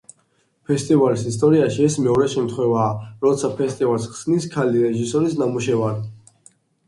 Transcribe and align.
ფესტივალის 0.69 1.25
ისტორიაში 1.31 1.83
ეს 1.89 1.97
მეორე 2.05 2.29
შემთხვევაა, 2.35 2.95
როცა 3.27 3.51
ფესტივალს 3.61 4.09
ხსნის 4.15 4.49
ქალი 4.57 4.83
რეჟისორის 4.87 5.37
ნამუშევარი. 5.45 6.53